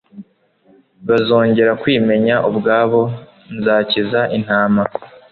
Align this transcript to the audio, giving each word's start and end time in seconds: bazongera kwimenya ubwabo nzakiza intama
bazongera 1.07 1.71
kwimenya 1.81 2.35
ubwabo 2.49 3.01
nzakiza 3.57 4.19
intama 4.37 4.83